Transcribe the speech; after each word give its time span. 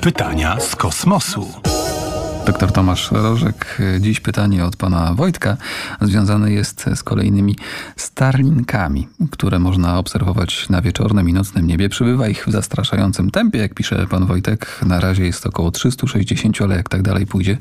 Pytania 0.00 0.60
z 0.60 0.76
kosmosu. 0.76 1.48
Doktor 2.46 2.72
Tomasz 2.72 3.12
Rożek. 3.12 3.78
Dziś 4.00 4.20
pytanie 4.20 4.64
od 4.64 4.76
pana 4.76 5.14
Wojtka 5.14 5.56
związane 6.00 6.52
jest 6.52 6.90
z 6.94 7.02
kolejnymi 7.02 7.56
starlinkami, 7.96 9.08
które 9.30 9.58
można 9.58 9.98
obserwować 9.98 10.68
na 10.68 10.82
wieczornym 10.82 11.28
i 11.28 11.32
nocnym 11.32 11.66
niebie. 11.66 11.88
Przybywa 11.88 12.28
ich 12.28 12.46
w 12.46 12.50
zastraszającym 12.50 13.30
tempie, 13.30 13.58
jak 13.58 13.74
pisze 13.74 14.06
pan 14.06 14.26
Wojtek. 14.26 14.80
Na 14.86 15.00
razie 15.00 15.24
jest 15.24 15.46
około 15.46 15.70
360, 15.70 16.62
ale 16.62 16.76
jak 16.76 16.88
tak 16.88 17.02
dalej 17.02 17.26
pójdzie, 17.26 17.58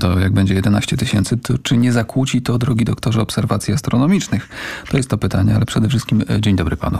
to 0.00 0.18
jak 0.18 0.32
będzie 0.32 0.54
11 0.54 0.96
tysięcy, 0.96 1.36
to 1.36 1.58
czy 1.58 1.76
nie 1.76 1.92
zakłóci 1.92 2.42
to, 2.42 2.58
drogi 2.58 2.84
doktorze, 2.84 3.20
obserwacji 3.20 3.74
astronomicznych? 3.74 4.48
To 4.90 4.96
jest 4.96 5.10
to 5.10 5.18
pytanie, 5.18 5.54
ale 5.56 5.66
przede 5.66 5.88
wszystkim 5.88 6.24
e, 6.30 6.40
dzień 6.40 6.56
dobry 6.56 6.76
panu. 6.76 6.98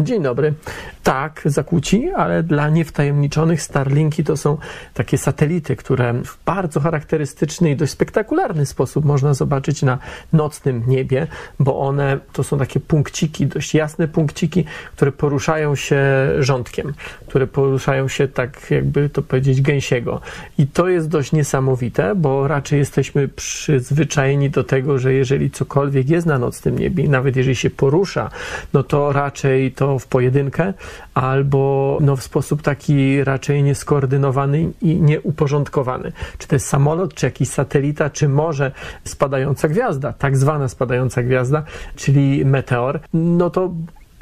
Dzień 0.00 0.22
dobry. 0.22 0.54
Tak, 1.02 1.42
zakłóci, 1.44 2.10
ale 2.16 2.42
dla 2.42 2.68
niewtajemniczonych 2.68 3.62
Starlinki 3.62 4.24
to 4.24 4.36
są 4.36 4.58
takie 4.94 5.18
satelity, 5.18 5.76
które 5.76 6.12
w 6.24 6.38
bardzo 6.44 6.80
charakterystyczny 6.80 7.70
i 7.70 7.76
dość 7.76 7.92
spektakularny 7.92 8.66
sposób 8.66 9.04
można 9.04 9.34
zobaczyć 9.34 9.82
na 9.82 9.98
nocnym 10.32 10.82
niebie, 10.86 11.26
bo 11.60 11.80
one 11.80 12.18
to 12.32 12.44
są 12.44 12.58
takie 12.58 12.80
punkciki, 12.80 13.46
dość 13.46 13.74
jasne 13.74 14.08
punkciki, 14.08 14.64
które 14.96 15.12
poruszają 15.12 15.74
się 15.74 16.02
rządkiem, 16.38 16.94
które 17.26 17.46
poruszają 17.46 18.08
się 18.08 18.28
tak, 18.28 18.70
jakby 18.70 19.08
to 19.08 19.22
powiedzieć, 19.22 19.62
gęsiego. 19.62 20.20
I 20.58 20.66
to 20.66 20.88
jest 20.88 21.08
dość 21.08 21.32
niesamowite, 21.32 22.14
bo 22.14 22.48
raczej 22.48 22.78
jesteśmy 22.78 23.28
przyzwyczajeni 23.28 24.50
do 24.50 24.64
tego, 24.64 24.98
że 24.98 25.12
jeżeli 25.12 25.50
cokolwiek 25.50 26.08
jest 26.08 26.26
na 26.26 26.38
nocnym 26.38 26.78
niebie, 26.78 27.08
nawet 27.08 27.36
jeżeli 27.36 27.56
się 27.56 27.70
porusza, 27.70 28.30
no 28.72 28.82
to 28.82 29.12
raczej 29.12 29.72
to 29.72 29.87
w 29.98 30.06
pojedynkę, 30.06 30.72
albo 31.14 31.98
no, 32.00 32.16
w 32.16 32.22
sposób 32.22 32.62
taki 32.62 33.24
raczej 33.24 33.62
nieskoordynowany 33.62 34.72
i 34.82 35.00
nieuporządkowany. 35.00 36.12
Czy 36.38 36.48
to 36.48 36.56
jest 36.56 36.66
samolot, 36.66 37.14
czy 37.14 37.26
jakiś 37.26 37.48
satelita, 37.48 38.10
czy 38.10 38.28
może 38.28 38.72
spadająca 39.04 39.68
gwiazda, 39.68 40.12
tak 40.12 40.36
zwana 40.36 40.68
spadająca 40.68 41.22
gwiazda, 41.22 41.62
czyli 41.96 42.44
meteor, 42.44 43.00
no 43.12 43.50
to 43.50 43.70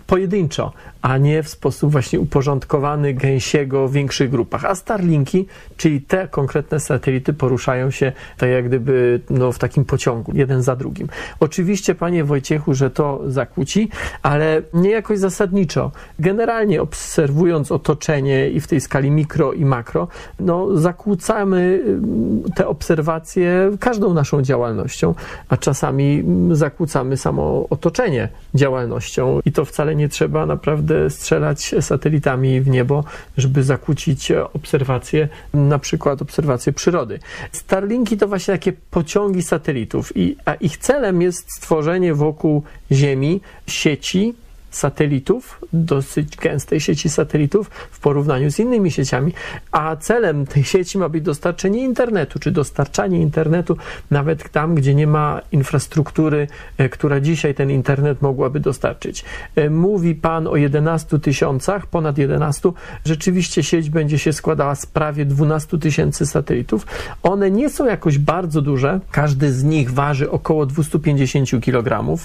pojedynczo, 0.06 0.72
a 1.02 1.18
nie 1.18 1.42
w 1.42 1.48
sposób 1.48 1.92
właśnie 1.92 2.20
uporządkowany, 2.20 3.14
gęsiego 3.14 3.88
w 3.88 3.92
większych 3.92 4.30
grupach. 4.30 4.64
A 4.64 4.74
Starlinki, 4.74 5.46
czyli 5.76 6.00
te 6.00 6.28
konkretne 6.28 6.80
satelity 6.80 7.32
poruszają 7.32 7.90
się 7.90 8.12
tak 8.38 8.50
jak 8.50 8.66
gdyby 8.66 9.20
no, 9.30 9.52
w 9.52 9.58
takim 9.58 9.84
pociągu, 9.84 10.32
jeden 10.34 10.62
za 10.62 10.76
drugim. 10.76 11.08
Oczywiście, 11.40 11.94
panie 11.94 12.24
Wojciechu, 12.24 12.74
że 12.74 12.90
to 12.90 13.20
zakłóci, 13.26 13.88
ale 14.22 14.62
nie 14.74 14.90
jakoś 14.90 15.18
zasadniczo. 15.18 15.92
Generalnie 16.18 16.82
obserwując 16.82 17.72
otoczenie 17.72 18.50
i 18.50 18.60
w 18.60 18.66
tej 18.66 18.80
skali 18.80 19.10
mikro 19.10 19.52
i 19.52 19.64
makro, 19.64 20.08
no, 20.40 20.76
zakłócamy 20.76 21.82
mm, 21.86 22.42
te 22.54 22.68
obserwacje 22.68 23.70
każdą 23.80 24.14
naszą 24.14 24.42
działalnością, 24.42 25.14
a 25.48 25.56
czasami 25.56 26.18
mm, 26.18 26.56
zakłócamy 26.56 27.16
samo 27.16 27.66
otoczenie 27.70 28.28
działalnością 28.54 29.40
i 29.44 29.52
to 29.52 29.64
wcale 29.64 29.95
nie 29.96 30.08
trzeba 30.08 30.46
naprawdę 30.46 31.10
strzelać 31.10 31.74
satelitami 31.80 32.60
w 32.60 32.68
niebo, 32.68 33.04
żeby 33.36 33.62
zakłócić 33.62 34.32
obserwacje, 34.32 35.28
na 35.54 35.78
przykład 35.78 36.22
obserwacje 36.22 36.72
przyrody. 36.72 37.18
Starlinki 37.52 38.16
to 38.16 38.28
właśnie 38.28 38.54
takie 38.54 38.72
pociągi 38.72 39.42
satelitów, 39.42 40.16
i, 40.16 40.36
a 40.44 40.54
ich 40.54 40.76
celem 40.76 41.22
jest 41.22 41.52
stworzenie 41.56 42.14
wokół 42.14 42.62
Ziemi 42.92 43.40
sieci 43.66 44.34
satelitów, 44.70 45.60
dosyć 45.72 46.36
gęstej 46.36 46.80
sieci 46.80 47.08
satelitów 47.08 47.70
w 47.90 48.00
porównaniu 48.00 48.50
z 48.50 48.58
innymi 48.58 48.90
sieciami, 48.90 49.32
a 49.72 49.96
celem 49.96 50.46
tej 50.46 50.64
sieci 50.64 50.98
ma 50.98 51.08
być 51.08 51.24
dostarczenie 51.24 51.84
internetu, 51.84 52.38
czy 52.38 52.50
dostarczanie 52.50 53.20
internetu 53.20 53.76
nawet 54.10 54.50
tam, 54.50 54.74
gdzie 54.74 54.94
nie 54.94 55.06
ma 55.06 55.40
infrastruktury, 55.52 56.48
e, 56.78 56.88
która 56.88 57.20
dzisiaj 57.20 57.54
ten 57.54 57.70
internet 57.70 58.22
mogłaby 58.22 58.60
dostarczyć. 58.60 59.24
E, 59.56 59.70
mówi 59.70 60.14
Pan 60.14 60.46
o 60.46 60.56
11 60.56 61.18
tysiącach, 61.18 61.86
ponad 61.86 62.18
11. 62.18 62.72
Rzeczywiście 63.04 63.62
sieć 63.62 63.90
będzie 63.90 64.18
się 64.18 64.32
składała 64.32 64.74
z 64.74 64.86
prawie 64.86 65.24
12 65.24 65.78
tysięcy 65.78 66.26
satelitów. 66.26 66.86
One 67.22 67.50
nie 67.50 67.70
są 67.70 67.86
jakoś 67.86 68.18
bardzo 68.18 68.62
duże. 68.62 69.00
Każdy 69.10 69.52
z 69.52 69.64
nich 69.64 69.90
waży 69.90 70.30
około 70.30 70.66
250 70.66 71.50
kg. 71.60 72.16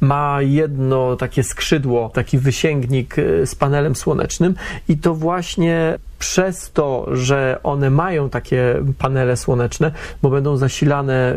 Ma 0.00 0.42
jedno 0.42 1.16
takie 1.16 1.42
skrzydło 1.42 1.97
taki 2.14 2.38
wysięgnik 2.38 3.18
y, 3.18 3.46
z 3.46 3.54
panelem 3.54 3.96
słonecznym 3.96 4.54
i 4.88 4.96
to 4.96 5.14
właśnie 5.14 5.98
przez 6.18 6.70
to, 6.72 7.06
że 7.12 7.60
one 7.62 7.90
mają 7.90 8.30
takie 8.30 8.74
panele 8.98 9.36
słoneczne, 9.36 9.92
bo 10.22 10.30
będą 10.30 10.56
zasilane 10.56 11.34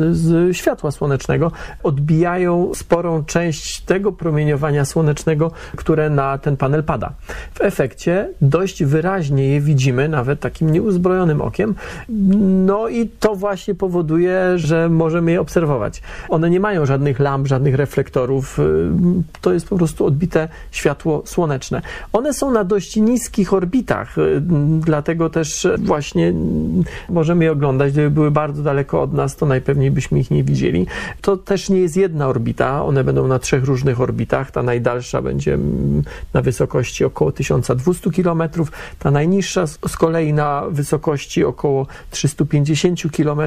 y, 0.00 0.14
z 0.14 0.56
światła 0.56 0.90
słonecznego, 0.90 1.52
odbijają 1.82 2.74
sporą 2.74 3.24
część 3.24 3.80
tego 3.80 4.12
promieniowania 4.12 4.84
słonecznego, 4.84 5.50
które 5.76 6.10
na 6.10 6.38
ten 6.38 6.56
panel 6.56 6.84
pada. 6.84 7.12
W 7.54 7.60
efekcie 7.60 8.28
dość 8.40 8.84
wyraźnie 8.84 9.48
je 9.48 9.60
widzimy, 9.60 10.08
nawet 10.08 10.40
takim 10.40 10.72
nieuzbrojonym 10.72 11.40
okiem, 11.40 11.74
no 12.66 12.88
i 12.88 13.08
to 13.08 13.34
właśnie 13.34 13.74
powoduje, 13.74 14.52
że 14.56 14.88
możemy 14.88 15.32
je 15.32 15.40
obserwować. 15.40 16.02
One 16.28 16.50
nie 16.50 16.60
mają 16.60 16.86
żadnych 16.86 17.20
lamp, 17.20 17.46
żadnych 17.46 17.74
reflektorów, 17.74 18.58
y, 18.58 18.62
to 19.40 19.52
jest 19.52 19.68
po 19.68 19.76
prostu 19.76 20.06
odbite 20.06 20.48
światło 20.70 21.22
słoneczne. 21.26 21.82
One 22.12 22.32
są 22.32 22.50
na 22.50 22.64
dość 22.64 22.96
niskich 22.96 23.52
orbitach, 23.52 24.13
dlatego 24.80 25.30
też 25.30 25.66
właśnie 25.78 26.32
możemy 27.08 27.44
je 27.44 27.52
oglądać. 27.52 27.92
Gdyby 27.92 28.10
były 28.10 28.30
bardzo 28.30 28.62
daleko 28.62 29.02
od 29.02 29.12
nas, 29.12 29.36
to 29.36 29.46
najpewniej 29.46 29.90
byśmy 29.90 30.18
ich 30.18 30.30
nie 30.30 30.44
widzieli. 30.44 30.86
To 31.20 31.36
też 31.36 31.68
nie 31.68 31.78
jest 31.78 31.96
jedna 31.96 32.28
orbita, 32.28 32.84
one 32.84 33.04
będą 33.04 33.28
na 33.28 33.38
trzech 33.38 33.64
różnych 33.64 34.00
orbitach. 34.00 34.50
Ta 34.50 34.62
najdalsza 34.62 35.22
będzie 35.22 35.58
na 36.34 36.42
wysokości 36.42 37.04
około 37.04 37.32
1200 37.32 38.10
km, 38.10 38.42
ta 38.98 39.10
najniższa 39.10 39.66
z 39.66 39.96
kolei 39.96 40.32
na 40.32 40.64
wysokości 40.70 41.44
około 41.44 41.86
350 42.10 43.00
km 43.16 43.40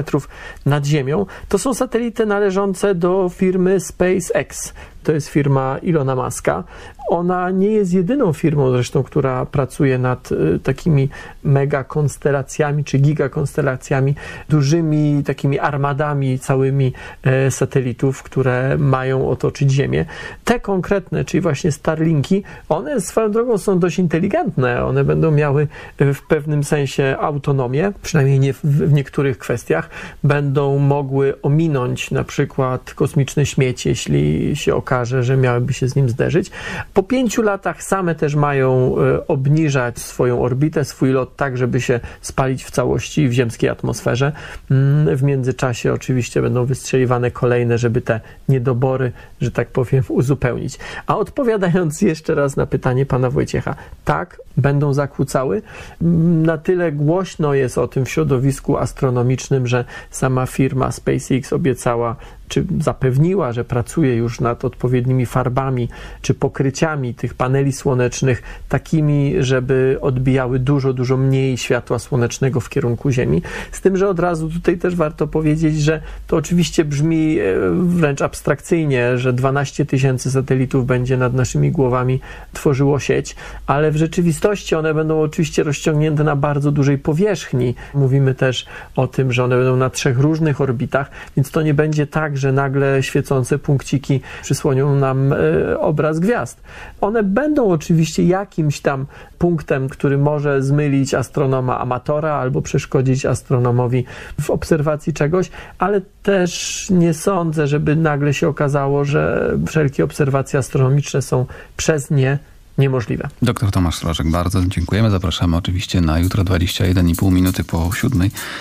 nad 0.66 0.86
Ziemią. 0.86 1.26
To 1.48 1.58
są 1.58 1.74
satelity 1.74 2.26
należące 2.26 2.94
do 2.94 3.28
firmy 3.28 3.80
SpaceX 3.80 4.72
to 5.08 5.12
jest 5.12 5.28
firma 5.28 5.78
Ilona 5.82 6.14
Maska. 6.14 6.64
Ona 7.08 7.50
nie 7.50 7.70
jest 7.70 7.92
jedyną 7.92 8.32
firmą 8.32 8.70
zresztą, 8.70 9.02
która 9.02 9.46
pracuje 9.46 9.98
nad 9.98 10.32
y, 10.32 10.58
takimi 10.58 11.08
mega 11.44 11.84
konstelacjami 11.84 12.84
czy 12.84 12.98
gigakonstelacjami, 12.98 14.14
dużymi 14.48 15.22
takimi 15.24 15.58
armadami 15.58 16.38
całymi 16.38 16.92
e, 17.22 17.50
satelitów, 17.50 18.22
które 18.22 18.78
mają 18.78 19.28
otoczyć 19.28 19.70
Ziemię. 19.72 20.04
Te 20.44 20.60
konkretne, 20.60 21.24
czyli 21.24 21.40
właśnie 21.40 21.72
Starlinki, 21.72 22.42
one 22.68 23.00
swoją 23.00 23.30
drogą 23.30 23.58
są 23.58 23.78
dość 23.78 23.98
inteligentne. 23.98 24.84
One 24.84 25.04
będą 25.04 25.30
miały 25.30 25.68
e, 25.98 26.14
w 26.14 26.22
pewnym 26.22 26.64
sensie 26.64 27.16
autonomię, 27.20 27.92
przynajmniej 28.02 28.40
nie 28.40 28.52
w, 28.52 28.62
w 28.64 28.92
niektórych 28.92 29.38
kwestiach. 29.38 29.90
Będą 30.24 30.78
mogły 30.78 31.42
ominąć 31.42 32.10
na 32.10 32.24
przykład 32.24 32.94
kosmiczne 32.94 33.46
śmieci, 33.46 33.88
jeśli 33.88 34.56
się 34.56 34.74
okaże, 34.74 34.97
okaże, 34.98 35.22
że 35.22 35.36
miałyby 35.36 35.72
się 35.72 35.88
z 35.88 35.96
nim 35.96 36.08
zderzyć. 36.08 36.50
Po 36.94 37.02
pięciu 37.02 37.42
latach 37.42 37.82
same 37.82 38.14
też 38.14 38.34
mają 38.34 38.94
e, 38.98 39.26
obniżać 39.26 39.98
swoją 39.98 40.42
orbitę, 40.42 40.84
swój 40.84 41.10
lot 41.10 41.36
tak, 41.36 41.56
żeby 41.56 41.80
się 41.80 42.00
spalić 42.20 42.64
w 42.64 42.70
całości 42.70 43.28
w 43.28 43.32
ziemskiej 43.32 43.70
atmosferze. 43.70 44.32
Mm, 44.70 45.16
w 45.16 45.22
międzyczasie 45.22 45.92
oczywiście 45.92 46.42
będą 46.42 46.64
wystrzeliwane 46.64 47.30
kolejne, 47.30 47.78
żeby 47.78 48.00
te 48.00 48.20
niedobory, 48.48 49.12
że 49.40 49.50
tak 49.50 49.68
powiem, 49.68 50.04
uzupełnić. 50.08 50.78
A 51.06 51.16
odpowiadając 51.16 52.02
jeszcze 52.02 52.34
raz 52.34 52.56
na 52.56 52.66
pytanie 52.66 53.06
pana 53.06 53.30
Wojciecha, 53.30 53.74
tak, 54.04 54.40
będą 54.56 54.92
zakłócały. 54.92 55.62
Mm, 56.02 56.46
na 56.46 56.58
tyle 56.58 56.92
głośno 56.92 57.54
jest 57.54 57.78
o 57.78 57.88
tym 57.88 58.04
w 58.04 58.10
środowisku 58.10 58.76
astronomicznym, 58.76 59.66
że 59.66 59.84
sama 60.10 60.46
firma 60.46 60.92
SpaceX 60.92 61.52
obiecała 61.52 62.16
czy 62.48 62.64
zapewniła, 62.80 63.52
że 63.52 63.64
pracuje 63.64 64.14
już 64.16 64.40
nad 64.40 64.64
odpowiednimi 64.64 65.26
farbami 65.26 65.88
czy 66.22 66.34
pokryciami 66.34 67.14
tych 67.14 67.34
paneli 67.34 67.72
słonecznych, 67.72 68.42
takimi, 68.68 69.34
żeby 69.40 69.98
odbijały 70.00 70.58
dużo, 70.58 70.92
dużo 70.92 71.16
mniej 71.16 71.58
światła 71.58 71.98
słonecznego 71.98 72.60
w 72.60 72.68
kierunku 72.68 73.10
Ziemi. 73.10 73.42
Z 73.72 73.80
tym, 73.80 73.96
że 73.96 74.08
od 74.08 74.20
razu 74.20 74.50
tutaj 74.50 74.78
też 74.78 74.96
warto 74.96 75.26
powiedzieć, 75.26 75.80
że 75.80 76.02
to 76.26 76.36
oczywiście 76.36 76.84
brzmi 76.84 77.38
e, 77.38 77.44
wręcz 77.72 78.22
abstrakcyjnie, 78.22 79.18
że 79.18 79.32
12 79.32 79.86
tysięcy 79.86 80.30
satelitów 80.30 80.86
będzie 80.86 81.16
nad 81.16 81.34
naszymi 81.34 81.70
głowami 81.70 82.20
tworzyło 82.52 82.98
sieć, 82.98 83.36
ale 83.66 83.90
w 83.90 83.96
rzeczywistości 83.96 84.74
one 84.74 84.94
będą 84.94 85.20
oczywiście 85.20 85.62
rozciągnięte 85.62 86.24
na 86.24 86.36
bardzo 86.36 86.72
dużej 86.72 86.98
powierzchni. 86.98 87.74
Mówimy 87.94 88.34
też 88.34 88.66
o 88.96 89.06
tym, 89.06 89.32
że 89.32 89.44
one 89.44 89.56
będą 89.56 89.76
na 89.76 89.90
trzech 89.90 90.18
różnych 90.18 90.60
orbitach, 90.60 91.10
więc 91.36 91.50
to 91.50 91.62
nie 91.62 91.74
będzie 91.74 92.06
tak, 92.06 92.37
że 92.38 92.52
nagle 92.52 93.02
świecące 93.02 93.58
punkciki 93.58 94.20
przysłonią 94.42 94.94
nam 94.94 95.32
e, 95.32 95.36
obraz 95.80 96.20
gwiazd. 96.20 96.60
One 97.00 97.22
będą 97.22 97.70
oczywiście 97.70 98.24
jakimś 98.24 98.80
tam 98.80 99.06
punktem, 99.38 99.88
który 99.88 100.18
może 100.18 100.62
zmylić 100.62 101.14
astronoma 101.14 101.78
amatora 101.80 102.34
albo 102.34 102.62
przeszkodzić 102.62 103.26
astronomowi 103.26 104.04
w 104.40 104.50
obserwacji 104.50 105.12
czegoś, 105.12 105.50
ale 105.78 106.00
też 106.22 106.86
nie 106.90 107.14
sądzę, 107.14 107.66
żeby 107.66 107.96
nagle 107.96 108.34
się 108.34 108.48
okazało, 108.48 109.04
że 109.04 109.52
wszelkie 109.66 110.04
obserwacje 110.04 110.58
astronomiczne 110.58 111.22
są 111.22 111.46
przez 111.76 112.10
nie 112.10 112.38
niemożliwe. 112.78 113.28
Doktor 113.42 113.70
Tomasz 113.70 114.02
Rożek, 114.02 114.30
bardzo 114.30 114.66
dziękujemy. 114.66 115.10
Zapraszamy 115.10 115.56
oczywiście 115.56 116.00
na 116.00 116.18
jutro 116.18 116.44
21,5 116.44 117.32
minuty 117.32 117.64
po 117.64 117.90
siódmej 117.92 118.30